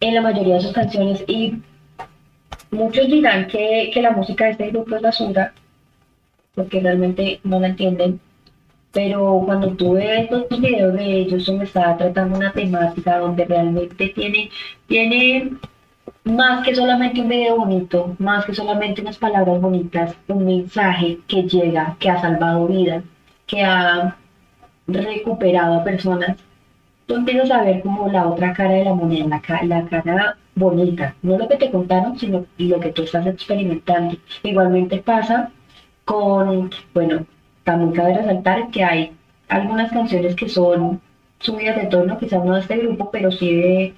en 0.00 0.14
la 0.14 0.22
mayoría 0.22 0.54
de 0.54 0.62
sus 0.62 0.72
canciones, 0.72 1.22
y 1.28 1.54
muchos 2.70 3.06
dirán 3.06 3.46
que, 3.48 3.90
que 3.92 4.00
la 4.00 4.12
música 4.12 4.46
de 4.46 4.52
este 4.52 4.70
grupo 4.70 4.96
es 4.96 5.02
basura, 5.02 5.52
porque 6.54 6.80
realmente 6.80 7.40
no 7.44 7.60
la 7.60 7.68
entienden, 7.68 8.20
pero 8.92 9.42
cuando 9.46 9.68
tuve 9.74 10.22
estos 10.22 10.60
videos 10.60 10.92
de 10.94 11.20
ellos 11.20 11.46
donde 11.46 11.64
estaba 11.64 11.96
tratando 11.96 12.36
una 12.36 12.52
temática 12.52 13.18
donde 13.18 13.44
realmente 13.46 14.08
tiene, 14.10 14.50
tiene 14.86 15.52
más 16.24 16.64
que 16.64 16.74
solamente 16.74 17.20
un 17.20 17.28
video 17.28 17.56
bonito, 17.56 18.14
más 18.18 18.44
que 18.44 18.54
solamente 18.54 19.00
unas 19.00 19.18
palabras 19.18 19.60
bonitas, 19.60 20.14
un 20.28 20.44
mensaje 20.44 21.18
que 21.26 21.42
llega, 21.44 21.96
que 21.98 22.10
ha 22.10 22.20
salvado 22.20 22.66
vidas, 22.66 23.02
que 23.46 23.62
ha 23.62 24.16
recuperado 24.86 25.80
a 25.80 25.84
personas, 25.84 26.36
tú 27.06 27.16
empiezas 27.16 27.50
a 27.50 27.62
ver 27.62 27.82
como 27.82 28.08
la 28.08 28.28
otra 28.28 28.52
cara 28.52 28.74
de 28.74 28.84
la 28.84 28.94
moneda, 28.94 29.40
la, 29.48 29.62
la 29.62 29.86
cara 29.88 30.36
bonita, 30.54 31.14
no 31.22 31.38
lo 31.38 31.48
que 31.48 31.56
te 31.56 31.70
contaron, 31.70 32.18
sino 32.18 32.44
lo 32.58 32.80
que 32.80 32.92
tú 32.92 33.02
estás 33.02 33.26
experimentando. 33.26 34.16
Igualmente 34.42 34.98
pasa 34.98 35.50
con, 36.04 36.70
bueno, 36.94 37.26
también 37.64 37.92
cabe 37.92 38.14
resaltar 38.14 38.70
que 38.70 38.84
hay 38.84 39.12
algunas 39.48 39.92
canciones 39.92 40.34
que 40.34 40.48
son 40.48 41.00
subidas 41.38 41.76
de 41.76 41.86
tono, 41.86 42.18
quizás 42.18 42.44
no 42.44 42.54
de 42.54 42.60
este 42.60 42.78
grupo, 42.78 43.10
pero 43.10 43.30
sí 43.30 43.94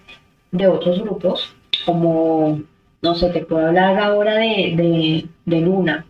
de, 0.50 0.68
otros 0.68 1.00
grupos, 1.02 1.54
como, 1.84 2.60
no 3.02 3.14
sé, 3.14 3.30
te 3.30 3.44
puedo 3.44 3.66
hablar 3.66 3.98
ahora 3.98 4.34
de, 4.36 5.28
Luna. 5.46 6.06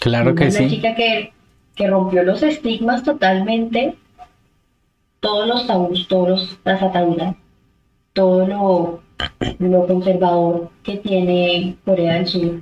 Claro 0.00 0.34
que 0.34 0.50
sí. 0.50 0.64
Una 0.64 0.70
chica 0.70 0.94
que, 0.94 1.32
que 1.74 1.86
rompió 1.86 2.22
los 2.22 2.42
estigmas 2.42 3.02
totalmente, 3.02 3.96
todos 5.20 5.46
los 5.46 5.66
tabús, 5.66 6.08
todas 6.08 6.58
las 6.64 6.82
ataduras, 6.82 7.34
todo 8.12 8.46
lo, 8.46 9.02
lo 9.58 9.86
conservador 9.86 10.70
que 10.82 10.96
tiene 10.98 11.76
Corea 11.84 12.14
del 12.14 12.26
Sur. 12.26 12.60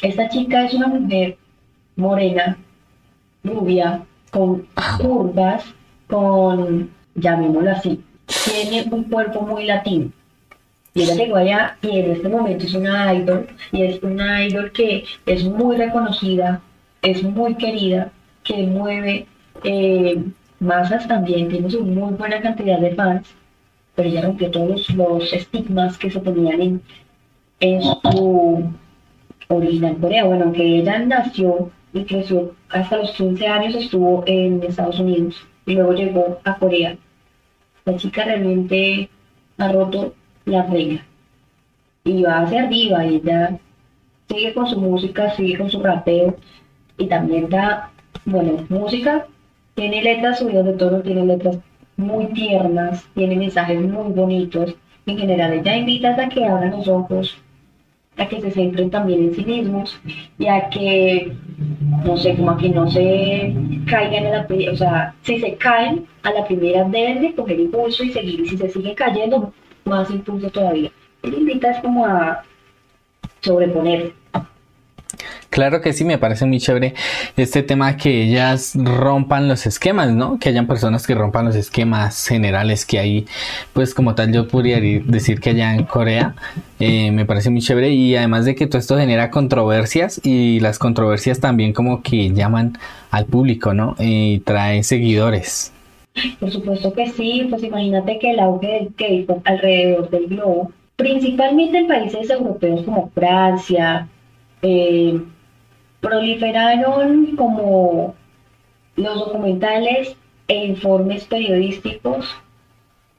Esta 0.00 0.28
chica 0.28 0.64
es 0.64 0.74
una 0.74 0.86
mujer 0.86 1.36
morena, 1.98 2.56
rubia, 3.44 4.02
con 4.30 4.66
curvas, 4.98 5.64
con, 6.06 6.90
llamémoslo 7.14 7.70
así, 7.72 8.02
tiene 8.44 8.84
un 8.90 9.04
cuerpo 9.04 9.42
muy 9.42 9.66
latino. 9.66 10.10
Y 10.94 11.02
ella 11.02 11.14
llegó 11.14 11.36
allá 11.36 11.76
y 11.82 11.98
en 11.98 12.12
este 12.12 12.28
momento 12.28 12.64
es 12.64 12.74
una 12.74 13.14
idol, 13.14 13.46
y 13.72 13.82
es 13.82 14.02
una 14.02 14.46
idol 14.46 14.72
que 14.72 15.04
es 15.26 15.44
muy 15.44 15.76
reconocida, 15.76 16.60
es 17.02 17.22
muy 17.22 17.54
querida, 17.56 18.10
que 18.42 18.66
mueve 18.66 19.26
eh, 19.64 20.22
masas 20.60 21.06
también, 21.06 21.48
tiene 21.48 21.70
su 21.70 21.84
muy 21.84 22.14
buena 22.14 22.40
cantidad 22.40 22.78
de 22.78 22.94
fans, 22.94 23.28
pero 23.94 24.08
ella 24.08 24.22
rompió 24.22 24.50
todos 24.50 24.88
los, 24.90 25.32
estigmas 25.32 25.98
que 25.98 26.10
se 26.10 26.20
tenían 26.20 26.60
en, 26.60 26.82
en 27.60 27.82
su 27.82 28.70
original 29.48 29.96
Corea. 30.00 30.24
Bueno, 30.24 30.44
aunque 30.44 30.78
ella 30.78 31.00
nació 31.00 31.70
y 31.92 32.04
creció 32.04 32.54
hasta 32.70 32.98
los 32.98 33.12
15 33.12 33.46
años, 33.46 33.74
estuvo 33.74 34.22
en 34.26 34.62
Estados 34.62 34.98
Unidos 34.98 35.36
y 35.66 35.74
luego 35.74 35.92
llegó 35.92 36.40
a 36.44 36.58
Corea. 36.58 36.96
La 37.84 37.96
chica 37.96 38.24
realmente 38.24 39.08
ha 39.56 39.72
roto 39.72 40.14
la 40.44 40.64
regla 40.64 41.04
y 42.04 42.22
va 42.22 42.40
hacia 42.40 42.64
arriba 42.64 43.06
y 43.06 43.16
ella 43.16 43.58
sigue 44.28 44.54
con 44.54 44.66
su 44.66 44.80
música, 44.80 45.34
sigue 45.34 45.58
con 45.58 45.70
su 45.70 45.82
rapeo 45.82 46.36
y 46.96 47.06
también 47.06 47.48
da, 47.48 47.90
bueno, 48.24 48.64
música, 48.68 49.26
tiene 49.74 50.02
letras 50.02 50.38
subidas 50.38 50.64
de 50.64 50.72
todo, 50.74 51.00
tiene 51.02 51.24
letras 51.24 51.58
muy 51.96 52.26
tiernas, 52.32 53.06
tiene 53.14 53.36
mensajes 53.36 53.80
muy 53.80 54.12
bonitos. 54.12 54.74
En 55.06 55.18
general, 55.18 55.52
ella 55.52 55.76
invita 55.76 56.14
a 56.14 56.28
que 56.28 56.44
abran 56.44 56.70
los 56.70 56.88
ojos, 56.88 57.38
a 58.18 58.28
que 58.28 58.40
se 58.40 58.50
centren 58.50 58.90
también 58.90 59.24
en 59.24 59.34
sí 59.34 59.44
mismos 59.44 59.98
y 60.38 60.46
a 60.46 60.68
que, 60.70 61.32
no 62.04 62.16
sé, 62.16 62.34
como 62.34 62.50
a 62.50 62.58
que 62.58 62.68
no 62.68 62.90
se 62.90 63.54
caigan 63.86 64.26
a 64.26 64.30
la 64.30 64.72
o 64.72 64.76
sea, 64.76 65.14
si 65.22 65.38
se 65.38 65.54
caen 65.54 66.06
a 66.22 66.32
la 66.32 66.44
primera 66.44 66.84
deben 66.84 67.20
de 67.22 67.34
coger 67.34 67.60
impulso 67.60 68.04
y 68.04 68.12
seguir, 68.12 68.40
y 68.40 68.48
si 68.48 68.58
se 68.58 68.68
siguen 68.70 68.94
cayendo, 68.94 69.52
más 69.84 70.10
impulso 70.10 70.50
todavía. 70.50 70.90
Él 71.22 71.34
invita 71.34 71.70
es 71.70 71.78
como 71.78 72.04
a 72.04 72.42
sobreponerse. 73.40 74.12
Claro 75.50 75.80
que 75.80 75.92
sí, 75.92 76.04
me 76.04 76.18
parece 76.18 76.44
muy 76.44 76.60
chévere 76.60 76.94
este 77.36 77.62
tema 77.62 77.96
que 77.96 78.24
ellas 78.24 78.72
rompan 78.76 79.48
los 79.48 79.66
esquemas, 79.66 80.10
¿no? 80.12 80.38
Que 80.38 80.50
hayan 80.50 80.66
personas 80.66 81.06
que 81.06 81.14
rompan 81.14 81.46
los 81.46 81.56
esquemas 81.56 82.26
generales 82.26 82.84
que 82.84 82.98
hay, 82.98 83.26
pues 83.72 83.94
como 83.94 84.14
tal 84.14 84.32
yo 84.32 84.46
podría 84.46 84.78
decir 84.80 85.40
que 85.40 85.50
allá 85.50 85.74
en 85.74 85.84
Corea, 85.84 86.34
eh, 86.78 87.10
me 87.10 87.24
parece 87.24 87.48
muy 87.50 87.62
chévere 87.62 87.90
y 87.90 88.14
además 88.16 88.44
de 88.44 88.54
que 88.54 88.66
todo 88.66 88.78
esto 88.78 88.98
genera 88.98 89.30
controversias 89.30 90.20
y 90.22 90.60
las 90.60 90.78
controversias 90.78 91.40
también 91.40 91.72
como 91.72 92.02
que 92.02 92.30
llaman 92.32 92.76
al 93.10 93.24
público, 93.24 93.72
¿no? 93.72 93.96
Y 93.98 94.40
trae 94.40 94.82
seguidores. 94.82 95.72
Por 96.38 96.50
supuesto 96.50 96.92
que 96.92 97.08
sí, 97.08 97.46
pues 97.48 97.62
imagínate 97.62 98.18
que 98.18 98.32
el 98.32 98.40
auge 98.40 98.66
del 98.66 98.94
K-pop 98.94 99.40
alrededor 99.44 100.10
del 100.10 100.26
globo, 100.26 100.72
principalmente 100.96 101.78
en 101.78 101.86
países 101.86 102.28
europeos 102.28 102.82
como 102.82 103.10
Francia, 103.14 104.08
eh, 104.62 105.20
proliferaron 106.00 107.36
como 107.36 108.14
los 108.96 109.18
documentales 109.18 110.16
e 110.48 110.66
informes 110.66 111.24
periodísticos 111.24 112.34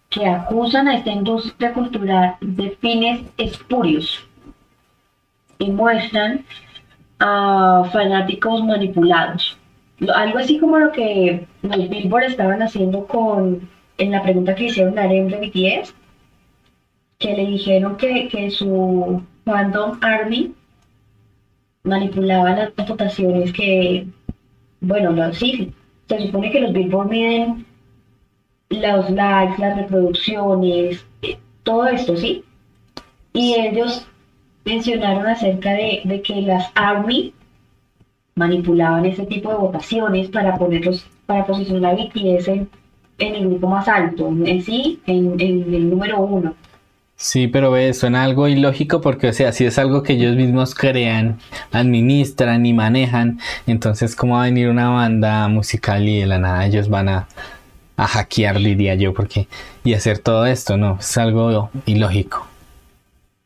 que 0.10 0.26
acusan 0.26 0.88
a 0.88 0.98
esta 0.98 1.12
industria 1.12 1.74
cultural 1.74 2.36
de 2.42 2.72
fines 2.82 3.22
espurios 3.38 4.26
y 5.60 5.70
muestran 5.72 6.46
a 7.20 7.88
fanáticos 7.92 8.64
manipulados. 8.64 9.58
Algo 10.16 10.40
así 10.40 10.58
como 10.58 10.80
lo 10.80 10.92
que 10.92 11.46
los 11.62 11.90
Billboard 11.90 12.24
estaban 12.24 12.62
haciendo 12.62 13.06
con, 13.06 13.70
en 13.98 14.12
la 14.12 14.24
pregunta 14.24 14.56
que 14.56 14.66
hicieron 14.66 14.98
a 14.98 15.04
Arem 15.04 15.28
de 15.28 15.38
BTS, 15.38 15.94
que 17.20 17.34
le 17.34 17.46
dijeron 17.46 17.98
que, 17.98 18.30
que 18.30 18.50
su 18.50 19.22
fandom 19.46 20.00
Army 20.02 20.56
manipulaba 21.84 22.56
las 22.56 22.88
votaciones 22.88 23.54
que, 23.54 24.08
bueno, 24.82 25.12
no, 25.12 25.34
sí, 25.34 25.74
se 26.08 26.20
supone 26.26 26.52
que 26.52 26.62
los 26.62 26.74
Billboard 26.74 27.10
miden 27.10 27.66
los 28.70 29.10
likes, 29.10 29.62
las 29.62 29.78
reproducciones, 29.78 31.06
eh, 31.22 31.38
todo 31.64 31.88
esto, 31.88 32.16
¿sí? 32.16 32.44
Y 33.34 33.56
ellos 33.56 34.08
mencionaron 34.66 35.28
acerca 35.28 35.74
de, 35.74 36.22
que 36.26 36.42
las 36.42 36.72
Army 36.76 37.34
manipulaban 38.36 39.06
ese 39.06 39.26
tipo 39.26 39.50
de 39.50 39.58
votaciones 39.58 40.30
para 40.30 40.58
ponerlos, 40.58 41.06
para 41.26 41.46
posicionar 41.46 41.94
a 41.94 41.96
BTS 41.96 42.48
en, 42.48 42.70
el 43.20 43.50
grupo 43.50 43.68
más 43.68 43.88
alto, 43.88 44.28
en 44.28 44.62
sí, 44.62 45.00
en, 45.06 45.40
el 45.40 45.90
número 45.90 46.20
uno. 46.22 46.56
Sí, 47.22 47.50
pero 47.50 47.70
ve, 47.70 47.94
suena 47.94 48.24
algo 48.24 48.48
ilógico 48.48 49.02
porque, 49.02 49.28
o 49.28 49.34
sea, 49.34 49.52
si 49.52 49.66
es 49.66 49.78
algo 49.78 50.04
que 50.04 50.14
ellos 50.14 50.38
mismos 50.38 50.74
crean, 50.74 51.38
administran 51.74 52.66
y 52.66 52.72
manejan, 52.72 53.40
entonces, 53.68 54.16
¿cómo 54.16 54.36
va 54.36 54.44
a 54.44 54.46
venir 54.46 54.70
una 54.70 54.90
banda 54.90 55.50
musical 55.50 56.08
y 56.08 56.22
de 56.22 56.28
la 56.28 56.40
nada 56.40 56.66
ellos 56.66 56.88
van 56.88 57.10
a, 57.10 57.28
a 57.98 58.08
hackear, 58.08 58.58
diría 58.60 58.96
yo, 58.96 59.14
porque, 59.14 59.50
y 59.84 59.96
hacer 59.96 60.20
todo 60.20 60.46
esto, 60.46 60.78
no, 60.78 60.96
es 60.98 61.18
algo 61.18 61.70
ilógico. 61.86 62.48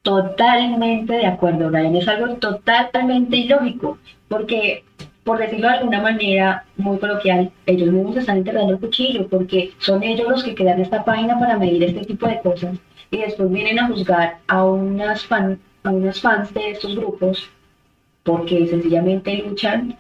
Totalmente 0.04 1.14
de 1.14 1.26
acuerdo, 1.26 1.72
Brian, 1.72 1.96
es 1.96 2.08
algo 2.08 2.36
totalmente 2.36 3.38
ilógico 3.38 3.98
porque, 4.28 4.84
por 5.24 5.40
decirlo 5.40 5.70
de 5.70 5.78
alguna 5.78 6.00
manera 6.00 6.64
muy 6.78 7.00
coloquial, 7.00 7.52
ellos 7.66 7.92
mismos 7.92 8.18
están 8.18 8.38
enterrando 8.38 8.74
el 8.74 8.80
cuchillo, 8.80 9.28
porque 9.28 9.72
son 9.80 10.04
ellos 10.04 10.30
los 10.30 10.44
que 10.44 10.54
crean 10.54 10.80
esta 10.80 11.04
página 11.04 11.40
para 11.40 11.58
medir 11.58 11.82
este 11.84 12.06
tipo 12.06 12.28
de 12.28 12.40
cosas 12.40 12.78
y 13.14 13.18
después 13.20 13.52
vienen 13.52 13.80
a 13.80 13.88
juzgar 13.88 14.40
a 14.48 14.66
unas, 14.66 15.24
fan, 15.26 15.60
a 15.84 15.92
unas 15.92 16.20
fans 16.20 16.54
de 16.54 16.72
estos 16.72 16.96
grupos 16.96 17.50
porque 18.24 18.66
sencillamente 18.68 19.38
luchan 19.38 19.96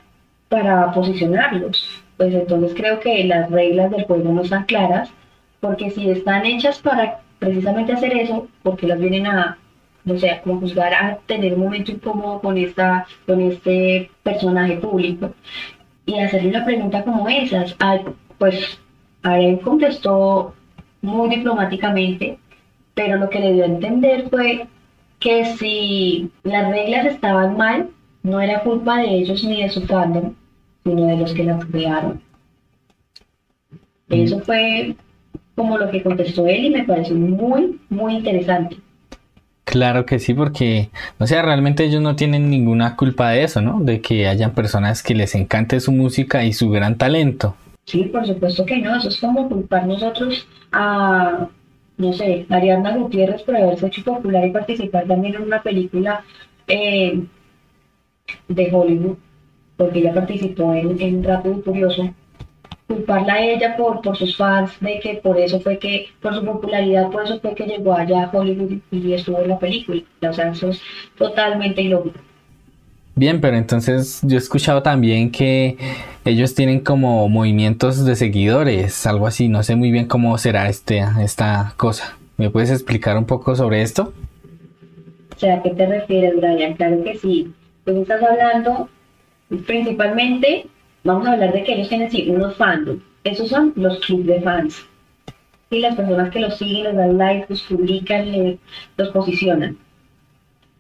para 0.49 0.91
posicionarlos. 0.91 2.03
Pues 2.17 2.33
entonces 2.33 2.73
creo 2.75 2.99
que 2.99 3.23
las 3.25 3.51
reglas 3.51 3.91
del 3.91 4.05
juego 4.05 4.31
no 4.31 4.41
están 4.41 4.65
claras, 4.65 5.11
porque 5.59 5.91
si 5.91 6.09
están 6.09 6.45
hechas 6.45 6.79
para 6.79 7.19
precisamente 7.37 7.93
hacer 7.93 8.17
eso, 8.17 8.47
porque 8.63 8.87
las 8.87 8.99
vienen 8.99 9.27
a 9.27 9.57
o 10.05 10.17
sea, 10.17 10.41
como 10.41 10.59
juzgar 10.59 10.93
a 10.93 11.17
tener 11.27 11.53
un 11.53 11.61
momento 11.61 11.91
incómodo 11.91 12.41
con, 12.41 12.57
esta, 12.57 13.05
con 13.25 13.39
este 13.39 14.11
personaje 14.21 14.75
público 14.77 15.33
y 16.05 16.19
hacerle 16.19 16.49
una 16.49 16.65
pregunta 16.65 17.03
como 17.03 17.29
esas. 17.29 17.75
pues 18.37 18.79
Aren 19.21 19.57
contestó 19.57 20.53
muy 21.01 21.29
diplomáticamente, 21.29 22.37
pero 22.93 23.17
lo 23.17 23.29
que 23.29 23.39
le 23.39 23.53
dio 23.53 23.63
a 23.63 23.67
entender 23.67 24.29
fue 24.29 24.67
que 25.19 25.45
si 25.57 26.29
las 26.43 26.69
reglas 26.69 27.05
estaban 27.05 27.57
mal, 27.57 27.89
no 28.23 28.39
era 28.39 28.61
culpa 28.61 28.97
de 28.97 29.15
ellos 29.15 29.43
ni 29.43 29.61
de 29.61 29.69
su 29.69 29.81
fandom, 29.81 30.33
sino 30.83 31.05
de 31.07 31.17
los 31.17 31.33
que 31.33 31.43
las 31.43 31.63
crearon. 31.65 32.21
Eso 34.09 34.39
fue 34.41 34.95
como 35.55 35.77
lo 35.77 35.89
que 35.89 36.03
contestó 36.03 36.45
él 36.47 36.65
y 36.65 36.69
me 36.69 36.83
pareció 36.83 37.15
muy, 37.15 37.79
muy 37.89 38.15
interesante. 38.15 38.77
Claro 39.65 40.05
que 40.05 40.19
sí, 40.19 40.33
porque, 40.33 40.89
o 41.19 41.25
sea, 41.25 41.41
realmente 41.41 41.85
ellos 41.85 42.01
no 42.01 42.15
tienen 42.15 42.49
ninguna 42.49 42.95
culpa 42.95 43.29
de 43.29 43.43
eso, 43.43 43.61
¿no? 43.61 43.79
De 43.79 44.01
que 44.01 44.27
hayan 44.27 44.51
personas 44.51 45.01
que 45.01 45.15
les 45.15 45.35
encante 45.35 45.79
su 45.79 45.91
música 45.91 46.43
y 46.43 46.53
su 46.53 46.69
gran 46.69 46.97
talento. 46.97 47.55
Sí, 47.85 48.03
por 48.03 48.25
supuesto 48.27 48.65
que 48.65 48.77
no, 48.79 48.95
eso 48.95 49.07
es 49.07 49.19
como 49.19 49.47
culpar 49.47 49.87
nosotros 49.87 50.45
a, 50.71 51.47
no 51.97 52.13
sé, 52.13 52.45
Ariadna 52.49 52.97
Gutiérrez 52.97 53.43
por 53.43 53.55
haberse 53.55 53.87
hecho 53.87 54.03
popular 54.03 54.45
y 54.45 54.51
participar 54.51 55.05
también 55.07 55.35
en 55.35 55.43
una 55.43 55.61
película 55.61 56.23
eh, 56.67 57.23
de 58.47 58.69
Hollywood, 58.71 59.17
porque 59.77 59.99
ella 59.99 60.13
participó 60.13 60.73
en, 60.73 60.99
en 61.01 61.23
Rápido 61.23 61.57
y 61.57 61.61
Curioso 61.61 62.13
culparla 62.87 63.33
a 63.33 63.41
ella 63.41 63.77
por, 63.77 64.01
por 64.01 64.17
sus 64.17 64.35
fans, 64.37 64.79
de 64.79 64.99
que 64.99 65.15
por 65.15 65.39
eso 65.39 65.59
fue 65.59 65.79
que, 65.79 66.07
por 66.21 66.35
su 66.35 66.43
popularidad, 66.45 67.09
por 67.11 67.23
eso 67.23 67.39
fue 67.39 67.55
que 67.55 67.65
llegó 67.65 67.93
allá 67.93 68.23
a 68.23 68.29
Hollywood 68.31 68.79
y 68.91 69.13
estuvo 69.13 69.39
en 69.39 69.49
la 69.49 69.59
película. 69.59 70.01
O 70.21 70.33
sea, 70.33 70.49
eso 70.49 70.69
es 70.69 70.81
totalmente 71.17 71.81
ilógico. 71.81 72.19
Bien, 73.15 73.41
pero 73.41 73.57
entonces 73.57 74.21
yo 74.23 74.35
he 74.35 74.39
escuchado 74.39 74.81
también 74.81 75.31
que 75.31 75.77
ellos 76.25 76.55
tienen 76.55 76.79
como 76.79 77.29
movimientos 77.29 78.05
de 78.05 78.15
seguidores, 78.15 79.05
algo 79.05 79.27
así, 79.27 79.49
no 79.49 79.61
sé 79.61 79.75
muy 79.75 79.91
bien 79.91 80.07
cómo 80.07 80.37
será 80.37 80.67
este, 80.69 81.03
esta 81.21 81.73
cosa. 81.77 82.17
¿Me 82.37 82.49
puedes 82.49 82.71
explicar 82.71 83.17
un 83.17 83.25
poco 83.25 83.55
sobre 83.55 83.83
esto? 83.83 84.13
O 85.35 85.39
sea, 85.39 85.55
¿a 85.55 85.61
qué 85.61 85.71
te 85.71 85.85
refieres, 85.85 86.35
Brian? 86.37 86.73
Claro 86.73 87.03
que 87.03 87.17
sí. 87.17 87.53
Pues 87.83 87.97
estás 87.97 88.23
hablando 88.23 88.89
principalmente 89.65 90.67
vamos 91.03 91.27
a 91.27 91.33
hablar 91.33 91.53
de 91.53 91.63
que 91.63 91.73
ellos 91.73 91.89
tienen 91.89 92.09
sí, 92.09 92.29
unos 92.29 92.55
fandom. 92.55 92.99
Esos 93.23 93.49
son 93.49 93.73
los 93.75 93.99
clubes 93.99 94.27
de 94.27 94.41
fans. 94.41 94.85
Y 95.69 95.79
las 95.79 95.95
personas 95.95 96.29
que 96.31 96.39
los 96.39 96.57
siguen, 96.57 96.83
les 96.83 96.95
dan 96.95 97.17
like, 97.17 97.47
los 97.49 97.61
publican, 97.63 98.59
los 98.97 99.09
posicionan. 99.09 99.77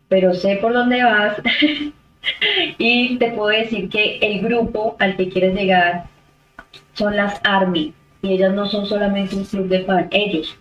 Pero 0.07 0.33
sé 0.33 0.57
por 0.57 0.73
dónde 0.73 1.03
vas 1.03 1.37
y 2.77 3.17
te 3.17 3.31
puedo 3.31 3.49
decir 3.49 3.89
que 3.89 4.17
el 4.17 4.41
grupo 4.41 4.95
al 4.99 5.15
que 5.17 5.29
quieres 5.29 5.55
llegar 5.55 6.05
son 6.93 7.15
las 7.15 7.39
ARMY. 7.43 7.93
Y 8.21 8.33
ellas 8.33 8.53
no 8.53 8.67
son 8.67 8.85
solamente 8.85 9.35
un 9.35 9.43
club 9.43 9.67
de 9.67 9.83
fans, 9.83 10.07
ellos. 10.11 10.57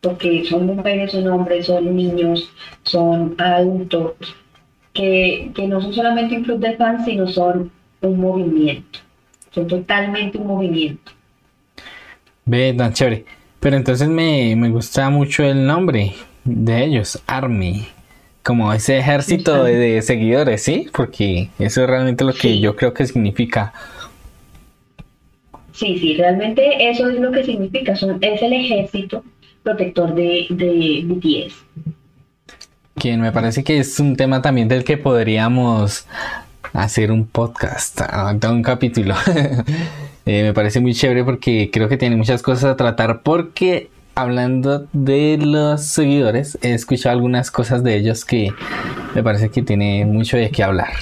Porque 0.00 0.44
son 0.44 0.66
mujeres, 0.66 1.12
son 1.12 1.28
hombres, 1.28 1.66
son 1.66 1.94
niños, 1.94 2.50
son 2.84 3.34
adultos. 3.38 4.14
Que, 4.94 5.50
que 5.54 5.66
no 5.66 5.80
son 5.80 5.92
solamente 5.92 6.36
un 6.36 6.44
club 6.44 6.60
de 6.60 6.76
fans, 6.76 7.04
sino 7.04 7.28
son 7.28 7.70
un 8.00 8.20
movimiento. 8.20 9.00
Son 9.50 9.66
totalmente 9.66 10.38
un 10.38 10.46
movimiento. 10.46 11.12
Ve, 12.44 12.72
tan 12.72 12.92
chévere. 12.92 13.24
Pero 13.60 13.76
entonces 13.76 14.08
me, 14.08 14.54
gusta 14.70 15.10
mucho 15.10 15.42
el 15.42 15.66
nombre 15.66 16.14
de 16.44 16.84
ellos, 16.84 17.20
Army. 17.26 17.86
Como 18.48 18.72
ese 18.72 18.96
ejército 18.96 19.64
de, 19.64 20.00
seguidores, 20.00 20.62
¿sí? 20.62 20.88
Porque 20.90 21.50
eso 21.58 21.82
es 21.82 21.86
realmente 21.86 22.24
lo 22.24 22.32
que 22.32 22.58
yo 22.58 22.76
creo 22.76 22.94
que 22.94 23.06
significa. 23.06 23.74
Sí, 25.74 25.98
sí, 25.98 26.16
realmente 26.16 26.88
eso 26.88 27.10
es 27.10 27.20
lo 27.20 27.30
que 27.30 27.44
significa. 27.44 27.94
Son, 27.94 28.16
es 28.22 28.40
el 28.40 28.54
ejército 28.54 29.22
protector 29.62 30.14
de, 30.14 30.46
de 30.48 31.02
BTS. 31.04 31.56
Quien 32.94 33.20
me 33.20 33.32
parece 33.32 33.62
que 33.62 33.80
es 33.80 34.00
un 34.00 34.16
tema 34.16 34.40
también 34.40 34.66
del 34.66 34.82
que 34.82 34.96
podríamos 34.96 36.06
hacer 36.72 37.12
un 37.12 37.26
podcast, 37.26 38.00
un 38.48 38.62
capítulo. 38.62 39.14
Eh, 40.30 40.42
me 40.42 40.52
parece 40.52 40.80
muy 40.80 40.92
chévere 40.92 41.24
porque 41.24 41.70
creo 41.72 41.88
que 41.88 41.96
tiene 41.96 42.14
muchas 42.14 42.42
cosas 42.42 42.64
a 42.64 42.76
tratar 42.76 43.22
porque 43.22 43.88
hablando 44.18 44.88
de 44.92 45.38
los 45.40 45.82
seguidores 45.82 46.58
he 46.60 46.74
escuchado 46.74 47.14
algunas 47.14 47.52
cosas 47.52 47.84
de 47.84 47.96
ellos 47.96 48.24
que 48.24 48.52
me 49.14 49.22
parece 49.22 49.48
que 49.48 49.62
tiene 49.62 50.04
mucho 50.04 50.36
de 50.36 50.50
qué 50.50 50.64
hablar 50.64 50.92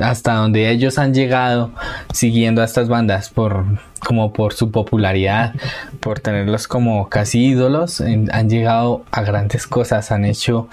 hasta 0.00 0.34
donde 0.34 0.70
ellos 0.70 0.98
han 0.98 1.14
llegado 1.14 1.70
siguiendo 2.12 2.60
a 2.60 2.66
estas 2.66 2.88
bandas 2.88 3.30
por 3.30 3.64
como 4.00 4.32
por 4.32 4.52
su 4.52 4.70
popularidad, 4.70 5.54
por 6.00 6.18
tenerlos 6.18 6.66
como 6.66 7.08
casi 7.08 7.46
ídolos, 7.46 8.00
han 8.00 8.50
llegado 8.50 9.04
a 9.12 9.22
grandes 9.22 9.66
cosas, 9.66 10.10
han 10.10 10.24
hecho 10.24 10.68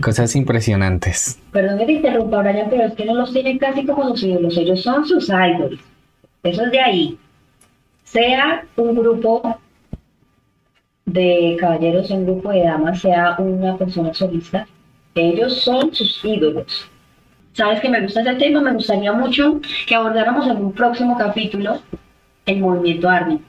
cosas 0.00 0.34
impresionantes. 0.36 1.38
Perdón 1.52 1.78
que 1.78 1.86
te 1.86 1.92
interrumpa, 1.92 2.40
Brian, 2.40 2.68
pero 2.70 2.84
es 2.84 2.94
que 2.94 3.04
no 3.04 3.14
los 3.14 3.32
tienen 3.32 3.58
casi 3.58 3.84
como 3.84 4.08
sus 4.08 4.22
ídolos, 4.22 4.56
ellos 4.56 4.82
son 4.82 5.06
sus 5.06 5.28
idols. 5.28 5.78
Eso 6.42 6.64
es 6.64 6.72
de 6.72 6.80
ahí. 6.80 7.18
Sea 8.12 8.64
un 8.76 8.94
grupo 8.94 9.58
de 11.06 11.56
caballeros, 11.58 12.10
un 12.10 12.24
grupo 12.24 12.50
de 12.50 12.64
damas, 12.64 13.00
sea 13.00 13.36
una 13.38 13.76
persona 13.76 14.12
solista, 14.14 14.66
ellos 15.14 15.62
son 15.62 15.94
sus 15.94 16.24
ídolos 16.24 16.92
sabes 17.52 17.80
que 17.80 17.88
me 17.88 18.00
gusta 18.00 18.20
ese 18.20 18.34
tema, 18.34 18.60
me 18.60 18.72
gustaría 18.72 19.12
mucho 19.12 19.60
que 19.86 19.94
abordáramos 19.94 20.46
en 20.46 20.56
un 20.56 20.72
próximo 20.72 21.16
capítulo 21.18 21.80
el 22.46 22.60
movimiento 22.60 23.08
ARMY. 23.08 23.40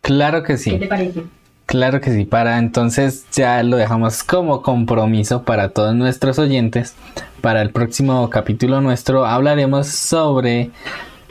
Claro 0.00 0.42
que 0.42 0.56
sí. 0.56 0.70
¿Qué 0.70 0.78
te 0.78 0.86
parece? 0.86 1.22
Claro 1.66 2.00
que 2.00 2.12
sí, 2.12 2.24
para 2.24 2.58
entonces 2.58 3.26
ya 3.32 3.62
lo 3.64 3.76
dejamos 3.76 4.22
como 4.22 4.62
compromiso 4.62 5.42
para 5.42 5.70
todos 5.70 5.94
nuestros 5.94 6.38
oyentes. 6.38 6.94
Para 7.40 7.60
el 7.60 7.70
próximo 7.70 8.30
capítulo 8.30 8.80
nuestro 8.80 9.26
hablaremos 9.26 9.88
sobre 9.88 10.70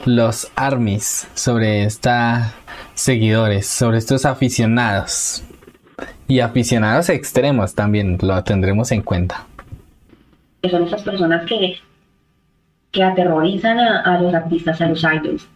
los 0.06 0.50
armies, 0.56 1.28
sobre 1.34 1.84
estos 1.84 2.14
seguidores, 2.94 3.66
sobre 3.66 3.98
estos 3.98 4.24
aficionados 4.24 5.42
y 6.28 6.40
aficionados 6.40 7.08
extremos 7.10 7.74
también 7.74 8.18
lo 8.22 8.42
tendremos 8.42 8.90
en 8.92 9.02
cuenta 9.02 9.46
son 10.68 10.84
esas 10.84 11.02
personas 11.02 11.46
que 11.46 11.78
que 12.92 13.02
aterrorizan 13.02 13.78
a, 13.78 14.18
los 14.20 14.32
artistas, 14.32 14.80
a 14.80 14.88
los 14.88 15.04
idols, 15.04 15.46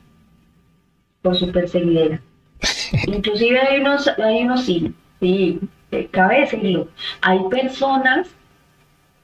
por 1.22 1.34
su 1.34 1.50
perseguidera. 1.50 2.20
Inclusive 3.06 3.58
hay 3.58 3.80
unos, 3.80 4.08
hay 4.08 4.42
unos 4.42 4.64
sí, 4.64 4.92
sí, 5.20 5.58
cabe 6.10 6.40
decirlo, 6.40 6.88
hay 7.22 7.38
personas, 7.50 8.28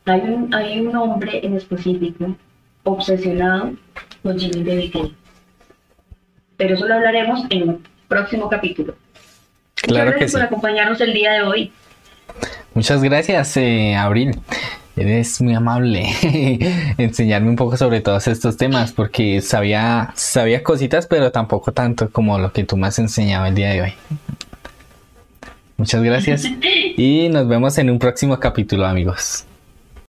hay 0.07 0.21
un, 0.21 0.55
hay 0.55 0.81
un 0.81 0.97
hombre 0.97 1.45
en 1.45 1.57
específico 1.57 2.35
obsesionado 2.85 3.75
con 4.27 4.39
Jimmy 4.41 4.93
Pero 6.57 6.75
eso 6.75 6.87
lo 6.87 6.95
hablaremos 6.95 7.45
en 7.49 7.69
un 7.69 7.85
próximo 8.09 8.49
capítulo. 8.49 8.97
Claro 9.77 10.07
Muchas 10.07 10.19
gracias 10.19 10.33
por 10.33 10.43
acompañarnos 10.43 11.01
el 11.01 11.13
día 11.13 11.33
de 11.35 11.43
hoy. 11.43 11.73
Muchas 12.75 13.03
gracias, 13.05 13.57
eh, 13.57 13.95
Abril. 13.95 14.37
Eres 14.97 15.41
muy 15.41 15.55
amable 15.55 16.07
enseñarme 16.99 17.51
un 17.51 17.57
poco 17.57 17.77
sobre 17.77 18.01
todos 18.01 18.27
estos 18.27 18.57
temas 18.57 18.93
porque 18.93 19.41
sabía, 19.43 20.13
sabía 20.17 20.65
cositas, 20.65 21.07
pero 21.07 21.31
tampoco 21.31 21.71
tanto 21.71 22.11
como 22.11 22.39
lo 22.39 22.53
que 22.53 22.65
tú 22.65 22.77
me 22.77 22.89
has 22.89 22.99
enseñado 22.99 23.47
el 23.47 23.55
día 23.55 23.69
de 23.69 23.83
hoy. 23.83 23.95
Muchas 25.77 26.03
gracias 26.03 26.45
y 26.97 27.29
nos 27.29 27.47
vemos 27.47 27.79
en 27.79 27.91
un 27.91 28.01
próximo 28.01 28.41
capítulo, 28.41 28.87
amigos. 28.87 29.45